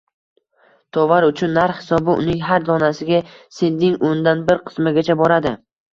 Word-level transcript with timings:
tovar 0.97 1.27
uchun 1.27 1.51
narx 1.57 1.83
hisobi 1.83 2.09
uning 2.23 2.41
har 2.47 2.65
donasiga 2.71 3.19
sentning 3.59 3.95
o‘ndan 4.11 4.43
bir 4.49 4.63
qismigacha 4.71 5.19
boradi. 5.21 5.53